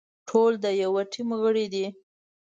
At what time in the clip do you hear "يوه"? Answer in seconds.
0.83-1.01